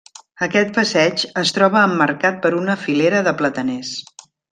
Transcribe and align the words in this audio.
Aquest 0.45 0.69
passeig 0.77 1.25
es 1.41 1.51
troba 1.57 1.83
emmarcat 1.89 2.39
per 2.47 2.53
una 2.61 2.77
filera 2.87 3.21
de 3.29 3.35
plataners. 3.43 3.93